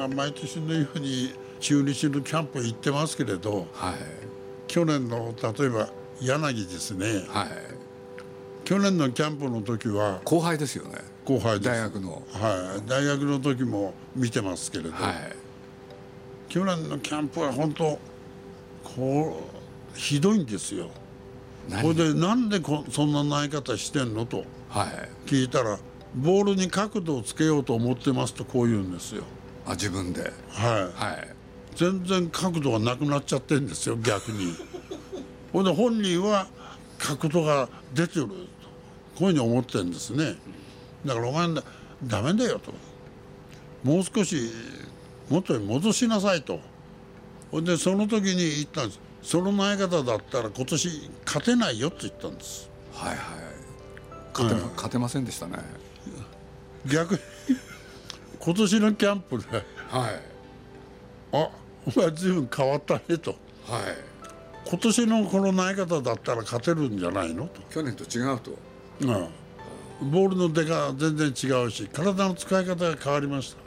[0.00, 3.94] が毎年のように中日のキャンプ行ってますけれど、はい。
[4.66, 5.90] 去年の例えば
[6.20, 7.24] 柳ですね。
[7.28, 7.48] はい。
[8.64, 10.98] 去年のキャンプの時は後輩ですよね。
[11.24, 11.70] 後輩です。
[11.70, 12.22] 大学の。
[12.32, 15.14] はい、大学の時も見てますけれど、はい。
[16.48, 17.98] 去年のキャンプは本当
[18.82, 19.42] こ
[19.94, 20.88] うひどいんですよ。
[21.68, 21.82] 何？
[21.82, 25.28] これでなんでこそんな投げ方してんのとはい。
[25.28, 25.78] 聞いたら
[26.14, 29.24] ボールに角度をつけようと思ってますとこう言うんですよ。
[29.70, 30.32] あ自分で。
[30.48, 31.28] はい、はい。
[31.76, 34.54] 全然角度がなくなっちゃってんですよ逆に。
[35.52, 36.46] ほんで本人は
[36.98, 40.36] 角度が出てるとこういうふうに思ってるんですね。
[41.04, 41.62] だからお前だ
[42.04, 42.72] ダメだよと。
[43.84, 44.50] もう少し
[45.28, 46.60] 元に戻しなさいと。
[47.50, 49.00] ほんでその時に言ったんです。
[49.22, 52.70] その投げ方だったら今年勝てないよって言ったんです。
[52.92, 53.18] はいはい。
[54.32, 55.58] 勝て,、ま勝てませんでしたね。
[56.86, 57.20] 逆に
[58.40, 59.62] 今年のキャンプではい
[61.32, 61.50] 「あ
[61.86, 63.30] お前随分変わったね」と。
[63.66, 63.82] はい
[64.66, 67.60] 「今年のこの投げ方だったら勝てるんじゃないの?」と。
[67.70, 68.52] 去年と違うと。
[69.02, 69.04] う
[70.06, 73.58] ん、ボールの出が全然違うし体の使い方が変わりました、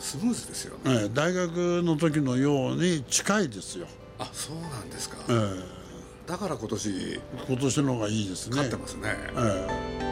[0.00, 1.02] スムーズですよね。
[1.02, 1.50] ええ大学
[1.82, 3.86] の時のように近いですよ、
[4.18, 6.28] あそうなんですか、ええ。
[6.28, 7.20] だから今年。
[7.48, 8.56] 今年の方がいいですね。
[8.56, 9.14] 勝ってますね。
[9.36, 9.68] え
[10.00, 10.03] え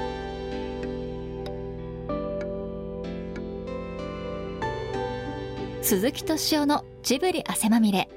[5.92, 8.08] 鈴木敏夫のジブリ汗まみれ。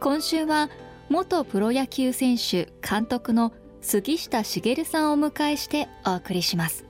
[0.00, 0.70] 今週は
[1.10, 6.86] 元プロ野球選手監督の杉下茂さんをお迎えしてお送りします。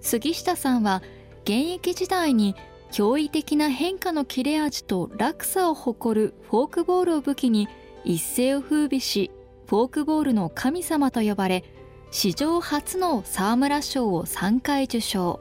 [0.00, 1.02] 杉下さんは
[1.42, 2.56] 現役時代に
[2.92, 7.68] 驚異的な変化の切れ味と落差を誇るフォークボールを武器に
[8.06, 9.30] 一世を風靡し
[9.66, 11.62] フォークボールの神様と呼ばれ
[12.10, 15.40] 史上初の沢村賞を3回受賞。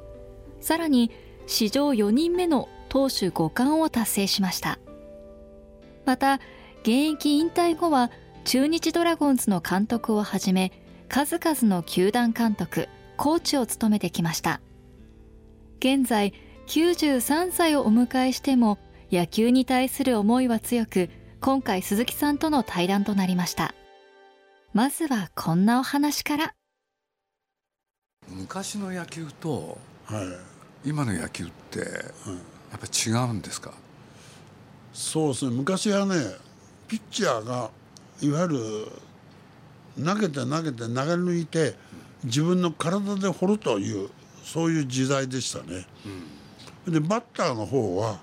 [0.60, 1.12] さらに
[1.48, 4.78] 史上4人目の投手5冠を達成しました。
[6.06, 6.42] また
[6.82, 8.12] 現役引退後は
[8.44, 10.74] 中日ドラゴンズの監督をはじめ
[11.08, 14.60] 数々の球団監督コーチを務めてきました。
[15.80, 16.34] 現在
[16.68, 18.78] 93歳をお迎えしても
[19.10, 21.10] 野球に対する思いは強く
[21.40, 23.74] 今回鈴木さんとの対談となりました。
[24.74, 26.54] まずはこんなお話から。
[28.30, 30.52] 昔の野球とはい。
[30.84, 31.80] 今の野球って
[32.72, 33.74] やっぱ違うんですか、
[34.94, 35.56] そうですね。
[35.56, 36.16] 昔はね
[36.88, 37.70] ピッチャーが
[38.22, 38.88] いわゆる
[40.06, 41.76] 投げて投げて投げ抜いて
[42.24, 44.10] 自分の体で掘るという
[44.44, 45.86] そういう時代でしたね。
[46.88, 48.20] でバッターの方は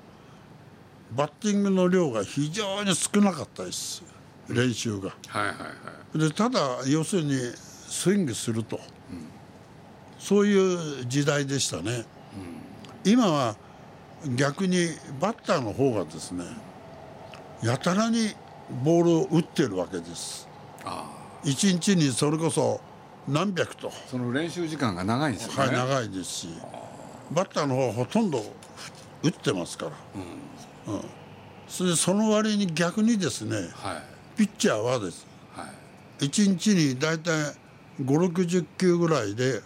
[1.15, 4.03] バッティングの量が非常に少なかったです。
[4.49, 5.15] 練習が。
[5.29, 5.67] はいはいは
[6.15, 6.19] い。
[6.19, 8.81] でただ要するにスイングすると、
[10.19, 12.05] そういう時代でしたね、
[13.05, 13.57] 今は
[14.37, 14.89] 逆に
[15.21, 16.45] バッターの方がですね
[17.63, 18.35] やたらに
[18.85, 20.49] ボールを打ってるわけです。
[20.85, 21.11] あ
[21.45, 22.81] 一日にそれこそ
[23.27, 26.49] 何百と、あその練習時間が長いんですよね、はい、長いですし
[27.31, 28.43] バッターの方はほとんど
[29.23, 29.93] 打ってますから、
[30.87, 31.01] うん。
[31.69, 33.67] それでその割に逆にですねはい。
[34.37, 35.27] ピッチャーはです。
[35.53, 35.65] は
[36.21, 36.25] い。
[36.25, 37.55] 1日に大体
[38.03, 39.61] 560球ぐらいで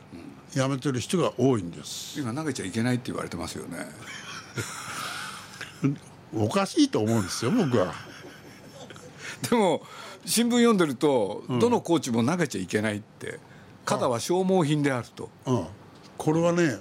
[0.56, 2.18] やめてる人が多いんです。
[2.18, 3.86] 今投げちゃいけないって言われてますよね
[6.34, 7.92] おかしいと思うんですよ僕は。
[9.48, 9.82] でも
[10.24, 13.40] 新聞読んでると、どのコーチも投げちゃいけないって
[13.84, 15.66] 肩は消耗品であると、うん。
[16.16, 16.78] これはね、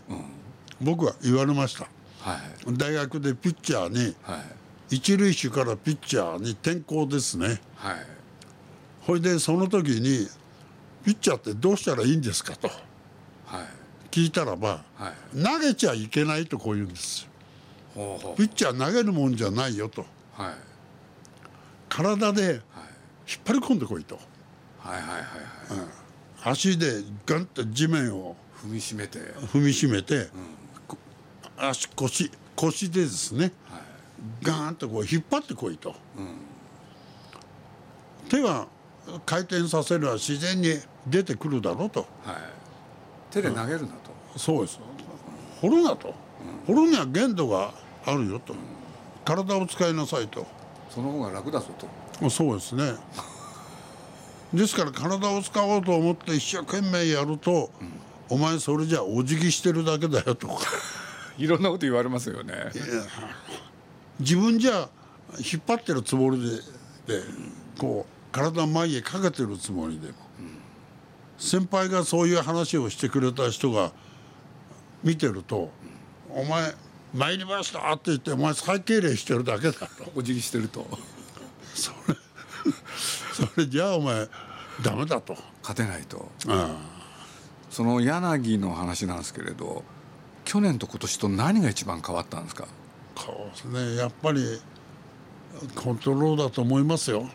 [0.80, 1.88] 僕は言われました。
[2.20, 2.38] は
[2.68, 2.78] い。
[2.78, 4.96] 大学でピッチャーにはい。
[4.96, 7.62] 一塁手からピッチャーに転向ですね。
[7.76, 8.06] はい。
[9.02, 10.28] ほいでその時に
[11.04, 12.78] 「ピッチャーってどうしたらいいんですか?」とはい。
[14.12, 15.44] 聞いたらばはい。
[15.44, 17.31] 投げちゃいけないとこう言うんですよ
[17.96, 20.02] ほうほピッチャー投げるもんじゃないよと。
[20.02, 20.54] うはい。
[21.90, 22.62] 体で引っ
[23.46, 24.20] 張り込んでこいと。
[24.80, 25.22] はいはいはいはい。
[26.44, 29.20] 足でガンと地面を踏みしめて。
[29.20, 30.30] 踏みしめて、
[30.88, 30.98] こ
[31.58, 33.82] 足腰腰でですねはい。
[34.44, 35.96] ガーンとこう引っ張ってこいと、
[38.30, 38.68] 手は
[39.26, 42.36] 回転させれば自然に出てくるだろうとはい
[43.32, 44.80] 手で投げるなと、そうです
[45.62, 46.14] 掘るなと、
[46.66, 47.74] 掘るには限度が
[48.06, 48.56] あるよと、
[49.24, 50.46] 体を使いなさいと。
[50.90, 51.68] その方が楽だぞ
[52.20, 52.30] と。
[52.30, 52.94] そうですね。
[54.54, 57.70] ですから体を使おうと思って一生懸命やると、
[58.30, 60.48] お前それじゃお辞儀してるだけだよと。
[60.48, 60.56] か
[61.38, 62.54] いろんなこと言われますよね。
[64.20, 64.90] 自分じゃ
[65.40, 66.42] 引っ張ってるつもり
[67.08, 67.24] でで
[67.78, 70.08] こう体前へかけてるつもりで。
[70.10, 70.14] も、
[71.38, 73.92] 先輩がそういう話をしてくれた人が
[75.04, 75.72] 見てると
[76.30, 76.74] 「お前
[77.14, 79.88] 「参りました」って言ってお前再敬礼してるだけだと。
[80.16, 80.88] お辞儀してると。
[81.74, 82.16] それ
[83.34, 84.28] それじゃあお前
[84.84, 85.36] ダメだと。
[85.62, 86.30] 勝てないと。
[86.48, 86.76] あ
[87.70, 89.84] その柳の話なんですけれど
[90.44, 92.68] 去年と今年と何が一番変わったんですか？
[93.16, 93.36] あそう
[93.72, 93.96] ですね。
[93.96, 94.60] やっぱり
[95.76, 97.30] コントロールだと思いますよ、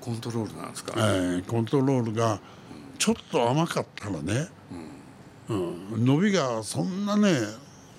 [0.00, 2.38] コントロールなんですか、えーコントロールが
[2.98, 4.83] ちょっと甘かったらね、うん
[5.48, 7.34] 伸びがそんなね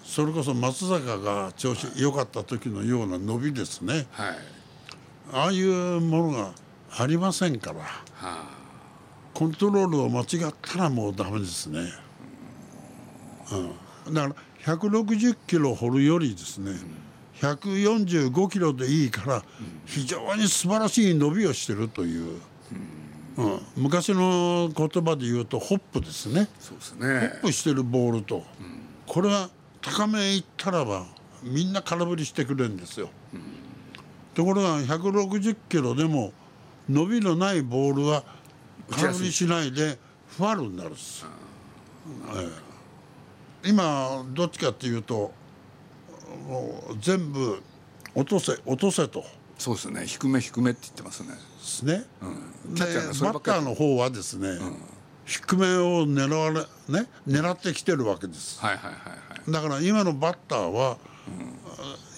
[0.03, 4.07] それこそ松坂が調子良かった時のような伸びですね。
[4.11, 4.35] はい。
[5.33, 6.51] ああいうものが
[6.97, 7.79] ありませんから。
[8.13, 8.65] は
[9.35, 11.81] コントロールを間違ったらもうダメですね、
[14.07, 16.71] うん、だから160キロ掘るよりですね
[17.41, 19.43] 145キロでいいから
[19.85, 22.39] 非常に素晴らしい伸びをしてるという、うん、
[23.75, 26.47] 昔の言葉で言うとホップですね。
[26.49, 28.43] あそうですホねップしてるボールと、
[29.07, 29.49] これは
[29.81, 31.05] 高めへ行ったらば
[31.43, 33.09] みんな空振りしてくれるんですよ、
[34.33, 36.31] ところが160キロでも
[36.89, 38.23] 伸びのないボールは
[38.89, 39.97] 空振りしないで
[40.29, 41.25] ファウルになるんです、
[42.35, 42.49] え
[43.65, 43.69] え。
[43.69, 45.33] 今どっちかっていうと
[46.47, 47.61] もう全部
[48.13, 49.25] 落とせ落とせと
[49.57, 50.05] そうですね。
[50.05, 51.29] 低め低めって言ってますね。
[51.29, 52.05] ですね、
[52.75, 53.57] キャッチャーでがそればっかり。
[53.57, 54.49] バッターの方はですね、
[55.25, 56.59] 低めを狙われ
[56.99, 58.59] ね狙ってきてるわけです。
[58.59, 59.15] はいはいはいは
[59.47, 59.51] い。
[59.51, 60.97] だから今のバッターは、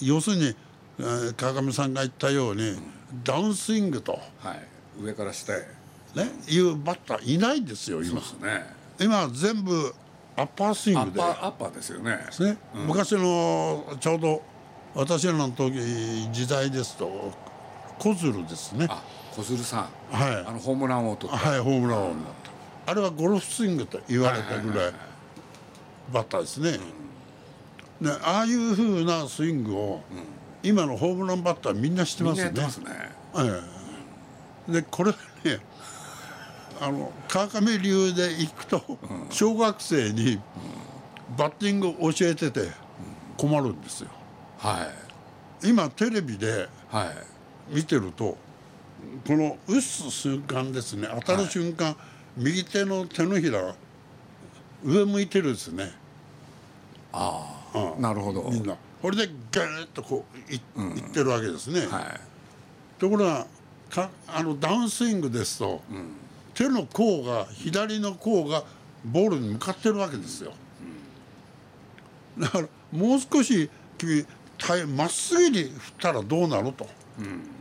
[0.01, 0.55] 要するに、
[0.99, 2.77] えー川上さんが言ったように、
[3.23, 4.67] ダウンスイングと、はい。
[5.01, 5.67] 上から下へ。
[6.15, 8.09] ね、いうバッターいないですよ今。
[8.09, 8.65] そうですね。
[8.99, 9.93] 今は全部
[10.35, 11.21] アッパースイアングで。
[11.21, 12.17] アッパーですよね。
[12.39, 12.57] ね。
[12.73, 14.41] 昔のちょうど
[14.97, 15.79] 私らの時
[16.31, 17.31] 時代ですと
[17.99, 18.87] 小鶴ですね。
[18.89, 20.15] あ小鶴さん。
[20.15, 20.45] はい。
[20.47, 22.13] あのホームラン王とはいホームラン王。
[22.15, 22.33] になっ
[22.85, 24.93] たあれはゴルフスイングと言われたぐらい
[26.11, 26.79] バッターですね、
[28.01, 30.01] でああいうふうなスイングを、
[30.63, 32.85] 今のホームランバッターみんな知ってますよねやってますね。
[33.35, 33.61] え
[34.69, 34.71] え。
[34.71, 35.17] でこれね
[36.79, 38.81] あの川上流で行くと
[39.29, 40.39] 小学生に
[41.37, 42.69] バッティングを教えてて
[43.35, 44.07] 困るんですよ。
[44.09, 44.16] はい
[45.63, 47.75] 今テレビではい。
[47.75, 48.37] 見てると
[49.25, 51.07] この打つ瞬間ですね。
[51.25, 51.95] 当たる瞬間、
[52.35, 53.75] 右手の手のひらが
[54.83, 55.91] 上向いてるんですね。
[57.11, 58.01] ああうん。
[58.01, 58.49] なるほど。
[58.49, 58.75] みんな。
[59.01, 60.59] これでガーッとこうい,、い
[60.99, 62.19] ってるわけですね、はい。
[62.99, 63.45] ところが
[63.89, 65.81] かあのダウンスイングですと、
[66.53, 68.63] 手の甲が左の甲が
[69.05, 70.53] ボールに向かってるわけですよ、
[72.39, 74.25] だからもう少し君
[74.95, 76.87] まっすぐに振ったらどうなのと、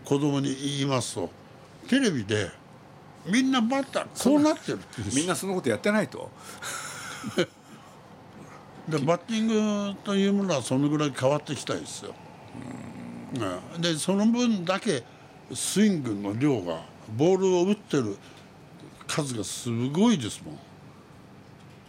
[0.04, 1.30] 子供に言いますと。
[1.88, 2.50] テレビで
[3.26, 6.30] みんなバッターこうなってるってみんなそのことやってないと。
[8.88, 9.48] でバッティン
[9.92, 12.14] グというものはそのぐらい変わってきたいですよ、
[13.74, 13.80] うん。
[13.82, 15.02] でその分だけ
[15.52, 16.84] スイングの量が
[17.16, 18.16] ボールを打ってる
[19.08, 20.58] 数がすごいですもん。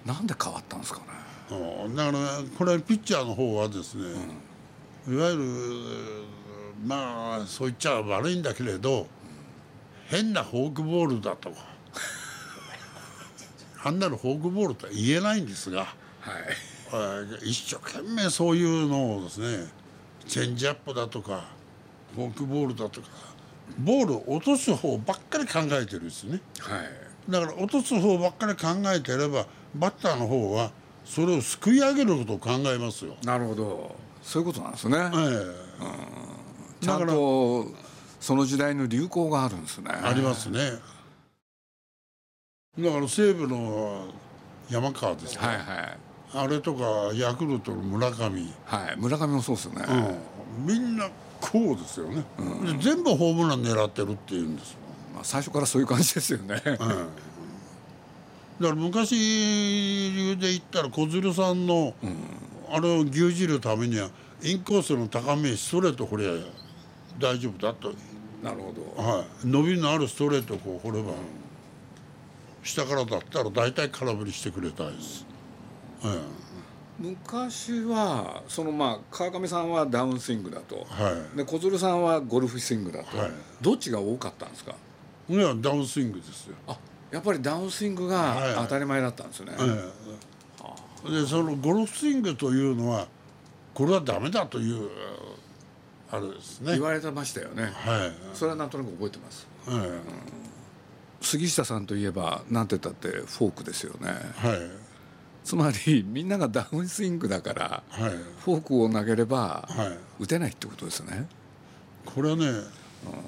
[0.07, 1.05] なんで変わったんですかね。
[1.85, 1.95] うん。
[1.95, 2.19] だから
[2.57, 4.03] これピッチャーの方はですね、
[5.07, 5.43] いわゆる
[6.85, 9.07] まあそう言っちゃ悪いんだけれど
[10.07, 11.49] 変なフォークボールだと。
[11.49, 11.57] か
[13.83, 15.79] あんなのフォークボールとは言えないんですが。
[15.79, 15.87] はい。
[16.89, 19.67] えー一生懸命そういうのをですね
[20.25, 21.45] チェンジアップだとか
[22.15, 23.07] フォークボールだとか
[23.77, 26.41] ボールを落とす方ばっかり考えてるんですね。
[26.59, 27.07] はい。
[27.29, 29.45] だから落とす方ばっかり考えてれば
[29.75, 30.71] バッターの方は
[31.03, 33.95] それをすくい上げることを考えますよ、なるほど
[34.27, 34.97] そういうことなんですね。
[34.97, 35.01] え
[36.81, 36.85] え。
[36.85, 37.65] ちゃんと
[38.19, 39.89] その時代の流行があるんですね。
[39.89, 40.59] ありますね。
[42.77, 44.07] だから西武の
[44.69, 45.97] 山川ですか、はいはい。
[46.33, 48.53] あれとかヤクルトの村上。
[48.65, 49.85] はい村上もそうですよね、
[50.59, 52.25] うん、みんなこうですよね、
[52.65, 54.77] で全部ホームラン狙ってるっていうんですよ、
[55.13, 56.97] まあ、最初からそういう感じですよね、だか
[58.59, 61.93] ら昔流で言ったら小鶴さんの、
[62.71, 64.09] あれを牛耳るためには
[64.41, 66.31] インコースの高めストレート掘りゃ
[67.19, 67.93] 大丈夫だと、
[68.43, 69.01] なるほど。
[69.01, 71.13] はい、伸びのあるストレートをこう掘れば、
[72.63, 75.25] 下からだったら大体空振りしてくれたいです、
[76.03, 76.19] え
[76.99, 81.37] 昔はそのまあ川上さんはダウンスイングだと、えはい。
[81.37, 83.31] で小鶴さんはゴルフスイングだと、はい。
[83.61, 84.75] どっちが多かったんですか？
[85.29, 86.77] いやダウンスイングですよ、あ
[87.11, 88.55] やっぱりダウンスイングはい。
[88.55, 90.36] が当たり前だったんですよね、ええ
[91.09, 93.07] でそのゴルフスイングというのは
[93.73, 94.89] これはダメだという
[96.09, 96.73] あれですね。
[96.73, 97.63] 言われてましたよね。
[97.63, 99.47] はい、それはなんとなく覚えてます。
[99.69, 99.99] え
[101.19, 104.09] 杉下さんといえばなんて言ったってフォークですよね。
[104.43, 104.59] えはい。
[105.43, 108.11] つまりみんながダウンスイングだからはい。
[108.39, 110.23] フォークを投げればはい。
[110.23, 111.27] 打てないってことですよね、
[112.05, 112.53] これはねいや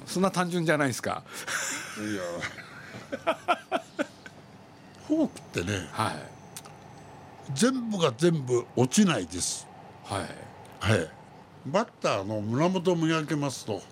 [0.06, 1.24] そんな単純じゃないですか。
[5.08, 6.39] フォークってねはい
[7.54, 9.68] 全部が全部落ちないです。
[10.04, 10.22] はい。
[10.80, 11.10] はい。
[11.66, 13.84] バッターの胸元を磨けますとはい。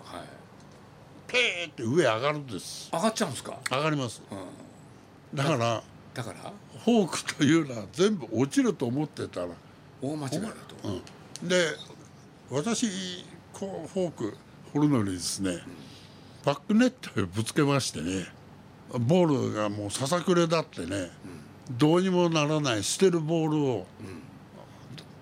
[1.28, 2.90] ペーって上上がるんです。
[2.94, 4.22] 上がっちゃうんですか、上がります。
[4.32, 5.84] うん、だから
[6.14, 6.54] だから？
[6.86, 9.48] フォークというのは全部落ちると思ってたら、
[10.02, 10.88] 大間違いだと、
[11.42, 11.66] うん、で
[12.50, 14.38] 私こうフォーク
[14.74, 15.58] 掘るのにですね
[16.46, 18.26] バックネットへぶつけましてね
[18.94, 21.12] ボールがもうささくれだってね、
[21.72, 23.88] どうにもならない捨てるボールを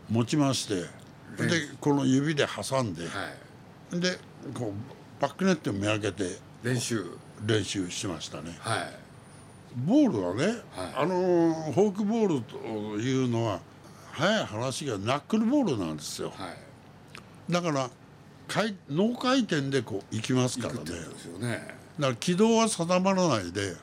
[0.09, 0.75] 持ちまして、
[1.43, 3.09] でこの指で挟んで、は
[3.93, 3.99] い。
[3.99, 4.17] で
[4.53, 7.05] こうバックネットをめがけて練習。
[7.45, 8.55] 練習しましたね。
[8.59, 8.93] はい。
[9.75, 10.55] ボールはね、はい。
[10.95, 12.57] あのフォークボールと
[12.97, 13.59] いうのは
[14.11, 16.29] 早い話がナックルボールなんですよ。
[16.29, 16.47] は
[17.49, 17.51] い。
[17.51, 17.89] だから
[18.47, 20.79] 回脳回転でこう行きますからね。
[21.39, 21.67] ね。
[21.99, 23.75] だから軌道は定まらないで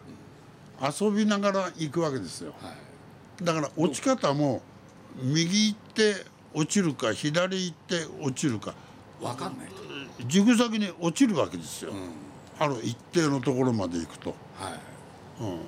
[0.82, 2.54] 遊びながら行くわけですよ。
[2.60, 2.92] はい
[3.44, 4.62] だから落ち方も
[5.20, 6.14] 右行って
[6.54, 8.74] 落ちるか左行って落ちるか。
[9.20, 9.74] 分かんないと、
[10.26, 12.10] ジグザグに落ちるわけですよ、うん、
[12.58, 15.44] ある一定のところまで行くと、はい。
[15.44, 15.60] うん、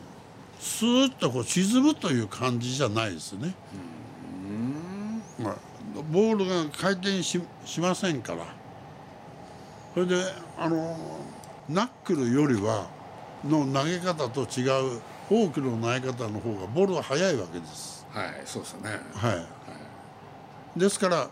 [0.58, 3.54] スーッとこう沈むという感じじゃないですね、
[5.38, 5.56] まあ、
[6.10, 8.44] ボールが回転ししませんから。
[9.94, 10.16] それで
[10.58, 10.96] あの
[11.68, 12.88] ナックルよりは
[13.48, 14.64] の投げ方と違
[14.96, 18.06] うフォークの投げ方の方がボールは速いわけです。
[18.10, 18.90] はいそうですよね。
[19.14, 19.46] は
[20.76, 21.28] い、ですから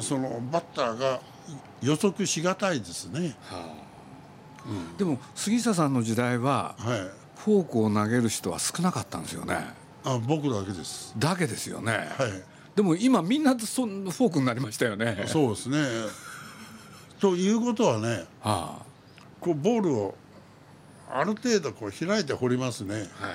[0.00, 1.20] そのバッターが
[1.80, 3.36] 予測しがたいですね。
[3.42, 3.74] は
[4.64, 7.00] あ、でも杉下さんの時代ははい、
[7.36, 9.56] フォークを投げる人は少なかったんですよね。
[10.04, 11.14] あ僕だけです。
[11.18, 12.10] だけですよね、はい。
[12.74, 15.24] でも今みんなそんフォークになりましたよね。
[15.26, 15.78] そうですね。
[17.20, 18.82] ということはねは
[19.40, 20.14] こうボールを
[21.10, 23.08] ある程度こう開いて掘りますね。
[23.20, 23.32] あは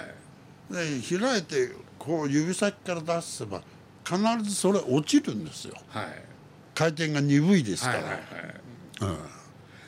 [0.86, 1.02] い。
[1.02, 3.62] で開いてこう指先から出せば
[4.06, 5.76] 必ずそれ落ちるんですよ。
[5.90, 6.06] はい。
[6.74, 8.14] 回転が鈍いですから、はいはい
[9.06, 9.18] はい。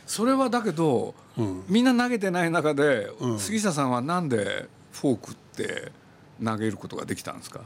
[0.05, 1.63] それはだけど、うん。
[1.67, 3.39] みんな投げてない中で、うん。
[3.39, 5.91] 杉下さんはなんでフォークって
[6.43, 7.61] 投げることができたんですか？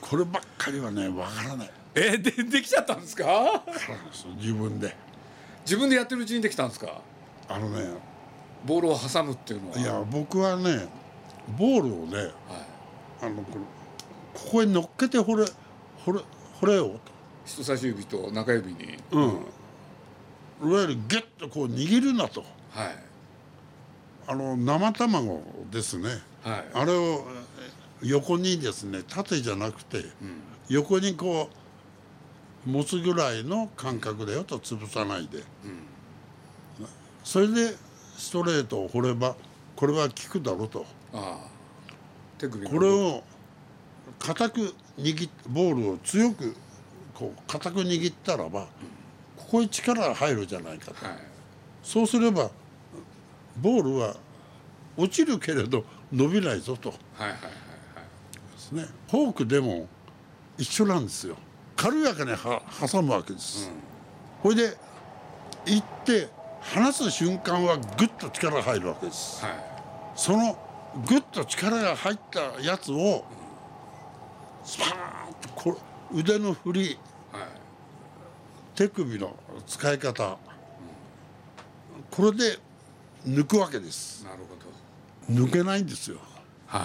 [0.00, 1.70] こればっかりはねわからない。
[1.94, 3.62] えでできちゃったんですか？
[4.36, 4.96] 自分で。
[5.64, 7.00] 自分でやってるうちにできたんですか？
[7.48, 8.11] あのね
[8.66, 9.78] ボールを挟むっていうのは。
[9.78, 10.88] いや僕はね
[11.58, 12.30] ボールをねはい。
[13.22, 13.64] あのこの
[14.34, 15.44] ここに乗っけて掘れ
[16.04, 16.20] 掘れ
[16.60, 17.00] 掘れよ
[17.44, 18.98] 人差し指と中指に。
[19.10, 19.18] と、
[20.62, 22.40] うん、いわゆるギュッとこう握るなと。
[22.70, 22.96] はい。
[24.26, 26.08] あの生卵ですね。
[26.42, 26.64] はい。
[26.74, 27.26] あれを
[28.02, 30.06] え横にですね縦じゃなくてうん。
[30.68, 35.42] 横にこう持つぐらいの感覚だよと潰さないで、
[37.24, 37.74] それで
[38.16, 39.34] ストレートを掘れば
[39.76, 40.86] これは効くだろうと
[42.38, 42.70] 手首の。
[42.70, 43.22] これを
[44.18, 46.54] 固く握っボールを強く
[47.14, 48.66] こう固く握ったらば
[49.36, 51.04] ここに力が入るじゃないかと。
[51.04, 51.16] はい。
[51.82, 52.50] そうすれば
[53.60, 54.16] ボールは
[54.96, 56.90] 落ちるけれど伸びないぞと。
[56.90, 57.52] はいはいはいはい。
[58.54, 58.86] ですね。
[59.10, 59.88] フォークでも
[60.58, 61.36] 一緒なんですよ。
[61.74, 63.68] 軽やかには挟むわけです、
[64.40, 64.76] これで
[65.66, 66.28] 行って
[66.62, 69.44] 離す瞬間はグッと力が入るわけです。
[69.44, 69.54] はい。
[70.14, 70.56] その
[71.06, 73.24] グッと力が入ったやつを
[74.64, 75.78] スパーンとこ
[76.12, 76.98] う腕の振り
[77.32, 77.42] はい。
[78.74, 80.38] 手首の使い方
[82.10, 82.58] これで
[83.26, 84.24] 抜くわけです。
[84.24, 84.38] なる
[85.28, 85.46] ほど。
[85.46, 86.18] 抜けないんですよ。
[86.66, 86.82] はい。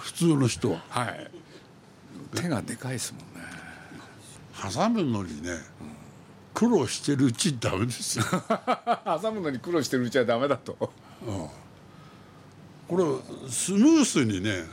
[0.00, 0.80] 普通の人は。
[0.88, 1.30] はい。
[2.34, 3.48] 手がでかいですもんね。
[4.72, 5.50] 挟むのにね
[6.60, 8.24] 苦労してるうちにダメですよ。
[9.22, 10.76] 挟むのに苦労してるうちはダメだと。
[10.76, 10.92] こ
[12.90, 14.66] れスムースにね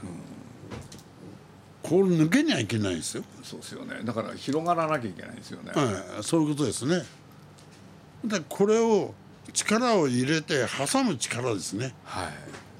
[1.81, 3.23] これ抜けにはいけないんですよ。
[3.41, 4.01] そうですよね。
[4.03, 5.71] だから広がらなきゃいけないんですよね。
[5.71, 7.05] はい、そういうことですね。
[8.21, 9.13] でこれを
[9.53, 11.95] 力を入れて挟む力ですね。
[12.03, 12.33] はい。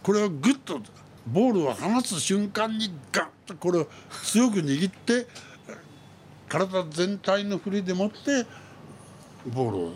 [0.03, 0.81] これをグッと
[1.27, 3.87] ボールを離す瞬間にガッとこれを
[4.25, 5.27] 強く握って
[6.49, 8.66] 体全体の振りでもって
[9.53, 9.91] ボールを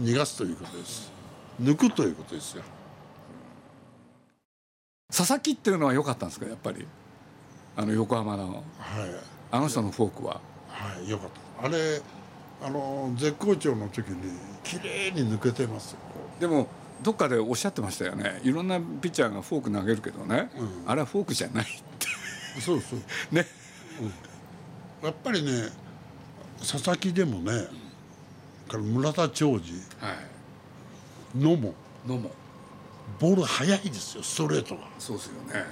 [0.00, 1.10] 逃がすということです。
[1.60, 2.62] 抜くということですよ。
[5.08, 6.46] 佐々木っていうのは良かったんですか？
[6.46, 6.86] やっぱり。
[7.76, 8.54] あの横浜の。
[8.54, 8.64] はい。
[9.50, 10.40] あの人のフォークは。
[10.68, 11.66] はいよかった。
[11.66, 12.00] あれ
[12.62, 14.32] あの絶好調の時に
[14.64, 15.94] 綺麗に抜けてます
[16.40, 16.68] でも
[17.02, 18.40] どっかでおっしゃってましたよね。
[18.42, 20.84] いろんなピッチャーがフォーク投げるけどね、うん。
[20.86, 21.66] あれはフォークじゃないっ
[21.98, 22.60] て。
[22.60, 22.98] そうそう。
[23.34, 23.46] ね。
[25.02, 25.68] やっぱりね
[26.58, 27.66] 佐々木でもね
[28.68, 30.12] から村田兆治は
[31.34, 31.38] い。
[31.38, 31.74] 野も。
[32.06, 32.30] のも。
[33.20, 34.82] ボール速いですよストレートが。
[34.98, 35.52] そうですよね。
[35.54, 35.64] え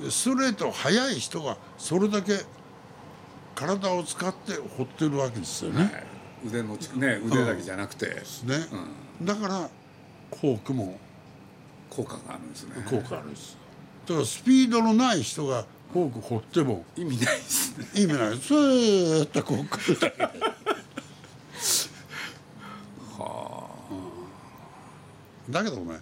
[0.00, 0.04] え。
[0.04, 2.40] でストレート速い人がそれだけ
[3.54, 5.82] 体を使って掘ってるわけですよね。
[5.82, 6.04] はい。
[6.46, 8.06] 腕のちね腕だけじゃなくて。
[8.06, 8.14] ね。
[9.22, 9.68] だから
[10.38, 10.98] フォークも。
[11.90, 12.74] 効果があるんですね。
[12.88, 13.56] 効果あるんです。
[14.06, 16.84] だからスピードのない人がフォーク掘っても。
[16.96, 17.86] 意味ないですね。
[17.96, 18.38] 意味ない。
[18.38, 20.28] ずーっとこう来るだけ
[25.50, 26.00] だけどね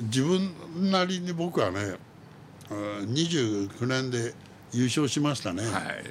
[0.00, 1.96] 自分なりに僕はね
[2.70, 4.34] うん29年で
[4.72, 6.04] 優勝しましたね、はい。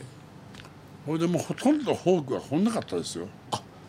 [1.06, 3.28] ほいでもうほとんどフォークは掘んなかったですよ。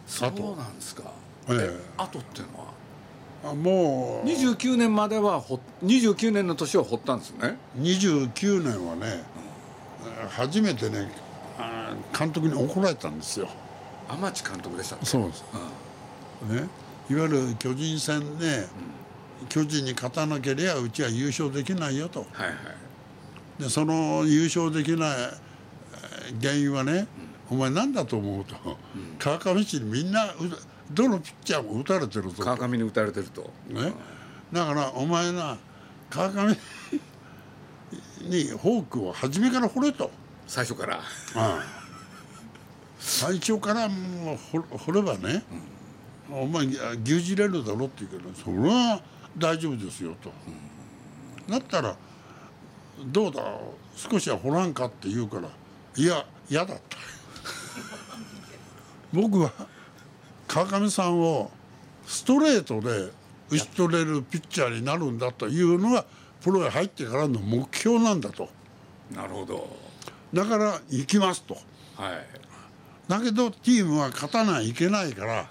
[0.07, 1.03] そうなんですか。
[1.49, 1.81] ええ。
[1.99, 3.53] 後っていうのは？
[3.53, 4.27] あもう。
[4.27, 7.59] 29年まではほ29年の年は掘ったんですね。
[7.79, 9.25] 29年はね
[10.31, 11.11] 初めてね
[11.59, 13.49] あ監督に怒られたんですよ。
[14.09, 16.69] 天地監督でしたそうです、ね、
[17.11, 18.67] いわゆる巨人戦で、
[19.49, 22.21] 巨人に勝たなければうちは優勝できないよと。
[22.33, 23.63] はいはい。
[23.63, 27.07] でその優勝できないえー原因はね、
[27.51, 28.55] お前何だと思うと、
[29.19, 30.35] 川上市にみんなう
[30.91, 32.45] どのピッチャーも打たれてるぞと。
[32.45, 33.53] 川上に打たれてると。
[33.69, 33.93] ね、
[34.53, 35.59] だからお前な
[36.09, 36.49] 川上
[38.23, 40.11] にフォークを初めから掘れと、
[40.47, 41.01] 最初から。
[42.99, 45.43] 最初からもう掘掘ればね、
[46.31, 46.77] お前牛
[47.35, 49.01] 耳れるだろって言うけどそれは
[49.37, 50.33] 大丈夫ですよと、
[51.51, 51.97] だったら
[53.07, 53.43] どうだ？
[53.97, 55.49] 少しは掘らんかって言うから
[55.97, 56.97] いや嫌だった。
[59.13, 59.53] 僕は
[60.47, 61.51] 川上さんを
[62.07, 63.11] ストレートで
[63.51, 66.05] 打ち取れるピッチャーになるんだというのが
[66.41, 68.49] プロへ入ってからの目標なんだと。
[69.15, 69.77] なるほど。
[70.33, 71.55] だから行きますと。
[71.97, 72.27] はい。
[73.09, 75.47] だけどチームは勝たないといけないからはい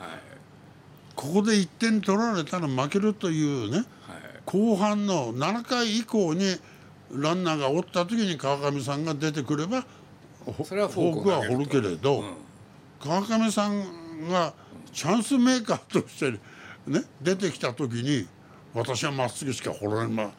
[1.21, 3.85] ここで1点取られたら負けるというねはい。
[4.45, 6.57] 後半の7回以降に
[7.11, 9.85] ランナーがおった時に川上さんが出てくれば
[10.47, 12.23] ほそれはフォークは掘るけれど、
[12.99, 14.53] 川上さんが
[14.91, 16.31] チャンスメーカーとして、
[16.87, 18.27] ね、出てきた時に
[18.73, 20.31] 私はまっすぐしか掘らない,、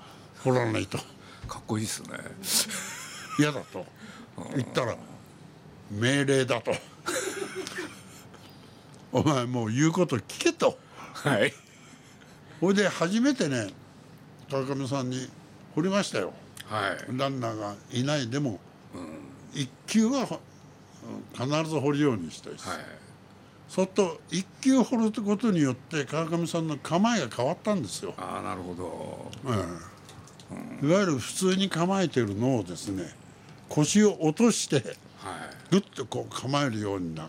[0.43, 0.99] 掘らないと。
[1.47, 2.09] かっこいいですね。
[3.39, 3.87] 嫌だと。
[4.57, 4.97] 言ったら
[5.93, 6.73] 命令だと
[9.13, 10.79] お前もう言うこと聞けと。
[11.13, 11.53] はい。
[12.61, 13.69] ほいで初めてね
[14.51, 15.29] 川上さんに
[15.75, 16.33] 掘りましたよ。
[16.67, 17.19] はい。
[17.19, 18.59] ランナーがいないでも、
[19.53, 20.41] 一球はほ
[21.35, 22.79] 必ず掘るようにしたいです、はい。
[23.69, 29.31] そうすると一球掘ることによって川上さんの構えが変わったんですよ、ああなるほど。
[29.47, 29.65] え
[30.83, 30.87] え。
[30.87, 33.15] いわゆる普通に構えてるのをですね
[33.69, 34.85] 腰を落としてはい。
[35.71, 37.29] グッとこう構えるようになあ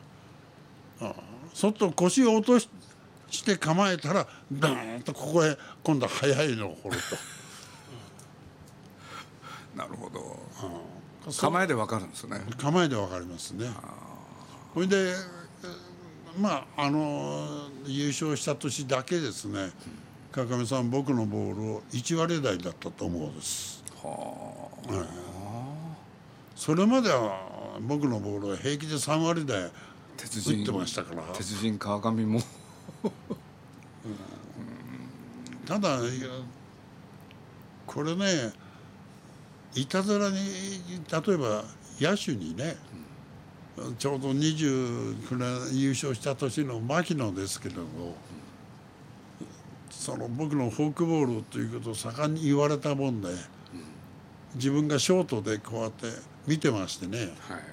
[1.06, 1.15] あ
[1.54, 2.70] そうすると腰を落とし
[3.30, 7.02] して構えたらバーンとここへ今度は速いのを掘ると。
[9.76, 10.38] なるほど。
[11.32, 12.39] そう構えでわかるんですね。
[12.58, 13.70] 構えでわかりますね。
[14.74, 15.44] それでえー
[16.39, 19.72] まああの優勝した年だけですね。
[20.32, 23.84] 川上さん僕のボールを1割台だったと思うんです。
[24.02, 24.70] は
[26.56, 29.72] それまでは僕のボールは平気で3割台
[30.17, 31.23] あ鉄打ってましたから。
[31.34, 32.41] 鉄人川上も。
[35.65, 35.99] ただ
[37.86, 38.52] これね
[39.76, 41.63] いたずらに例えば
[41.99, 42.76] 野手にね
[43.97, 48.15] ちょうど29年優勝した年の牧野ですけれども
[49.89, 53.30] その僕のフォークボールということを盛んに言われたもんで
[54.56, 56.08] 自分がショートでこうやって
[56.45, 57.73] 見てましてねはい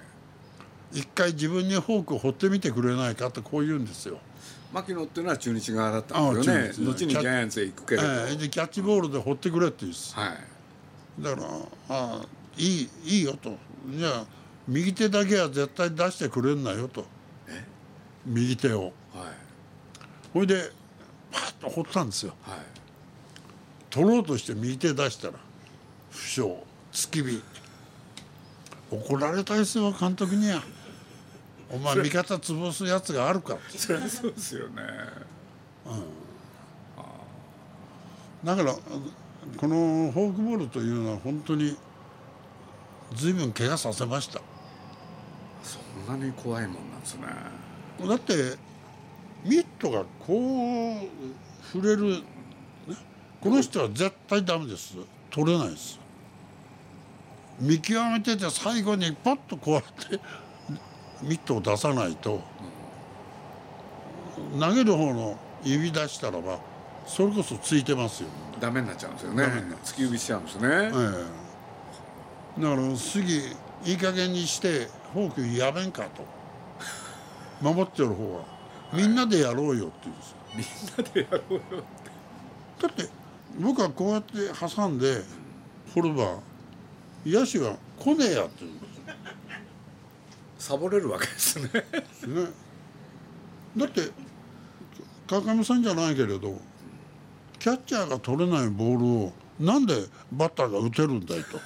[0.92, 4.18] 一回自分にフォークを放ってみてくれないかとこう言うんですよ。
[4.72, 6.92] 牧野っていうのは中日側だったんですよね。
[6.92, 10.14] 後にジャイアンツへ行くけれど、ええでキャッチボールで放ってくれって言うんです。
[10.14, 11.22] はい。
[11.22, 11.48] だから
[11.96, 12.26] 「ああ
[12.57, 13.57] いいいいよ」と
[13.90, 14.24] 「じゃあ
[14.68, 17.05] 右手だけは絶対出してくれんなよ」と。
[18.26, 18.83] 右手を。
[18.83, 18.92] はい。
[20.33, 20.70] ほいで
[21.33, 22.35] パッと掘ったんですよ。
[22.42, 22.59] はい。
[23.90, 25.35] 取ろうとして右手出したら
[26.11, 26.42] 負傷
[26.92, 27.42] 突き火。
[28.90, 30.62] 怒られたですよ監督には
[31.72, 34.83] 「お前味方潰すやつがあるか」そりゃそうですよね。
[38.44, 38.74] だから
[39.56, 41.76] このフォークボールというのは本当に
[43.14, 44.40] 随分怪我させました。
[45.62, 45.78] そ
[46.12, 47.26] んなに怖いもんなんですね。
[48.06, 48.56] だって
[49.44, 51.09] ミットがこう
[51.72, 52.22] 触れる、
[52.87, 52.96] ね、
[53.40, 54.96] この人は絶対ダメです。
[55.30, 55.98] 取れないです。
[57.59, 60.20] 見極めてて最後にパッとこうやって
[61.22, 62.40] ミットを出さないと、
[64.59, 66.59] 投げる方の指出したらば
[67.06, 68.28] それこそついてますよ。
[68.61, 69.44] ダメになっちゃうんですよね。
[69.85, 70.90] 突き指しちゃうんですね、え
[72.59, 73.38] え、だから杉
[73.85, 76.24] いい加減にしてフォークやめんかと。
[77.61, 78.44] 守ってる方は
[78.92, 80.96] みんなでやろうよって言うんですよ。
[80.96, 81.85] みんなでやろうよ
[82.80, 83.09] だって
[83.61, 85.22] 僕はこうやって挟んで
[85.94, 86.38] 掘れば
[87.26, 89.00] 野手が来ねえやって言うんですよ
[90.61, 91.64] サボれるわけですね。
[91.73, 91.81] ね。
[93.77, 94.11] だって
[95.27, 96.61] 川上さんじゃないけれど
[97.59, 99.94] キャッチャーが取れないボールをなんで
[100.31, 101.59] バッターが打てるんだいと。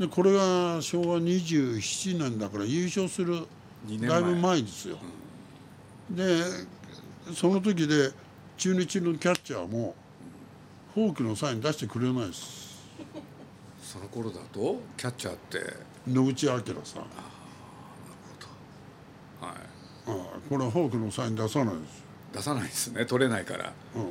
[0.00, 3.34] でこれが昭和27年だから優勝する
[3.86, 4.98] 2年だいぶ前前ですよ。
[6.10, 6.42] で
[7.34, 8.12] その時で
[8.56, 9.94] 中日のキャッチャーも
[10.94, 12.82] フォークのサイン出してくれないです。
[13.82, 17.02] その頃だとキャッチャーって野口明さん。
[19.44, 19.56] はい。
[20.06, 20.12] ああ
[20.48, 23.06] これはフォークのサイン出さないです出さないですね。
[23.06, 23.72] 取れないから。
[23.96, 24.02] うん、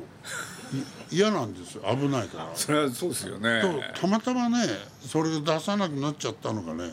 [0.78, 0.84] い
[1.16, 1.82] 嫌なんですよ。
[1.82, 2.50] 危ないから。
[2.54, 3.60] それはそうですよね。
[3.94, 4.66] とたまたまね
[5.00, 6.92] それで出さなくなっちゃったのがね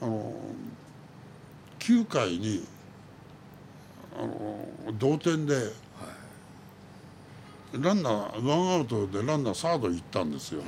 [0.00, 0.34] あの
[1.78, 2.66] 9回に
[4.18, 4.68] あの
[4.98, 5.72] 同点で、
[7.72, 10.62] ランナーワンアウトでランナーサード行ったんですよ。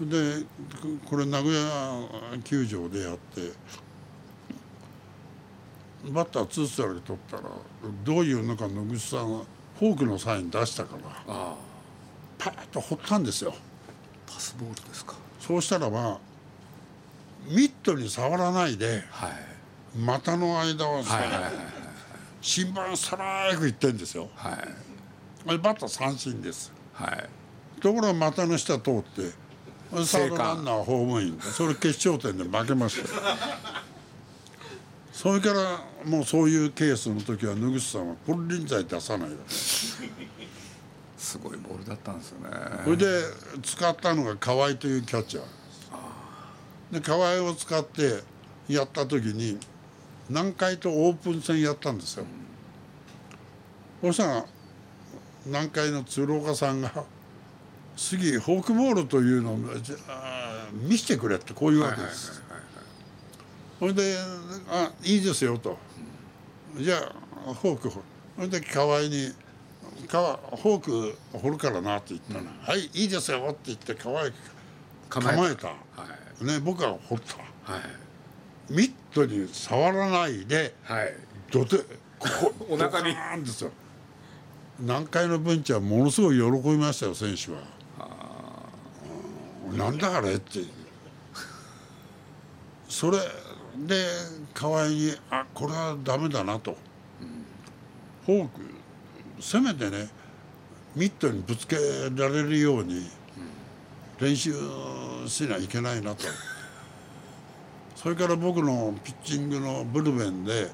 [0.00, 0.44] で
[1.08, 2.08] これ名古屋
[2.44, 3.52] 球場でやって
[6.10, 7.42] バッターツーストライク取ったら
[8.04, 9.42] どういうのか野口さんは
[9.78, 11.56] フォークのサイン出したからああ
[12.38, 13.54] パーッと掘ったんですよ。
[14.26, 16.18] パスボールですかそうしたらば
[17.48, 21.52] ミットに触らないではい股の間をさ、はいはいはい
[22.42, 24.28] 新聞ストライクいってんですよ。
[24.36, 26.72] はいバッター三振です。
[26.92, 27.28] はい
[27.80, 29.32] ところが股の下通って
[30.04, 31.40] サードランナーホームイン。
[31.40, 33.08] それ決勝点で負けました。
[33.08, 33.36] よ
[35.12, 39.54] それからもうそういうケースの時は野口さんは金輪際出さないわけ。
[39.54, 42.50] すごいボールだったんですよね。
[42.84, 43.06] それで
[43.62, 45.44] 使ったのが河合というキャッチャー。
[46.92, 48.22] で河合を使って
[48.68, 49.58] やった時に
[50.28, 52.26] 南海とオープン戦やったんですよ、
[54.02, 54.46] そしたら
[55.46, 56.92] 南海の鶴岡さんが
[57.96, 59.58] 「次フォークボールというのを
[60.72, 62.42] 見せてくれ」ってこういうわけです。
[63.78, 64.16] それで
[64.70, 65.78] 「あいいですよ」と
[66.78, 66.96] 「じゃ
[67.48, 68.04] あフォーク掘る」
[68.36, 69.32] それで河合に
[70.08, 74.30] 「川フォーク掘るからな」って言ったら「はいいいですよ」って言って河合
[75.08, 75.68] 構えた。
[75.68, 75.74] は
[76.40, 76.44] い。
[76.44, 77.72] ね僕は掘った。
[77.72, 77.82] はい。
[78.72, 81.14] ミットに触らないではい。
[81.50, 81.78] どて
[82.18, 82.28] こ
[82.58, 83.14] こ お腹に。
[83.14, 83.70] ドカーンですよ。
[84.78, 87.58] 南海のベンチはものすごい喜びましたよ選手は。
[87.58, 87.75] うん
[89.72, 90.60] なんだあれって。
[92.88, 93.18] それ
[93.76, 94.06] で
[94.54, 96.76] 河合に「あこれはダメだな」と、
[98.24, 98.60] フォーク
[99.40, 100.08] せめてね
[100.94, 101.76] ミットにぶつけ
[102.16, 103.10] られるように
[104.20, 104.54] 練習
[105.26, 106.24] しないいけないなと。
[107.96, 110.70] それから僕のピッチングのブルペンで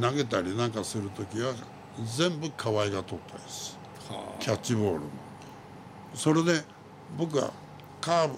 [0.00, 1.52] 投げたりなんかする時は
[2.16, 3.78] 全部河合が取ったです。
[4.08, 5.06] はキャッチボールも
[6.14, 6.64] それで
[7.16, 7.52] 僕は
[8.02, 8.34] カーブ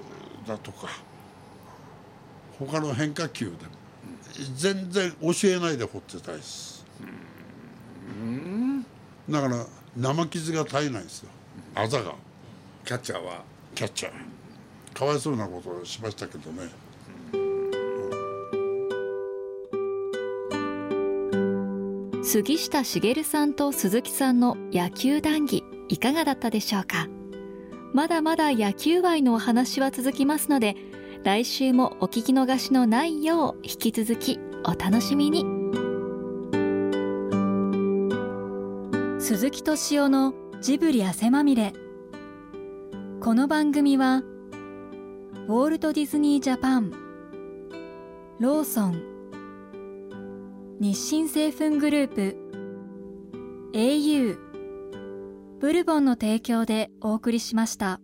[0.46, 0.88] だとか
[2.58, 3.56] 他の変化球でも
[4.54, 6.84] 全然教えないで掘ってたいです。
[9.28, 11.30] だから生傷が絶えないですよ
[11.74, 12.10] あざが。
[12.10, 12.14] あ
[12.84, 13.42] キャッチャーは。
[13.74, 14.12] キャッチャー。
[14.92, 16.68] かわいそうなことをしましたけどね。
[22.22, 27.06] 杉下茂さんと鈴木さんの野球談義いかがだったでしょうか？
[27.94, 30.74] まだまだ野球愛のお話は続きますので
[31.22, 35.44] 来週もお聞き逃しのないよう引き続きお楽しみに。
[39.20, 41.72] 鈴木敏夫のジブリ汗まみれ。
[43.20, 44.24] この番組は
[45.46, 46.90] ウォールト・ディズニー・ジャパン
[48.40, 49.02] ローソン
[50.80, 52.36] 日清製粉グループ
[53.72, 54.53] au
[55.60, 58.00] ブルボンの提供でお送りしました。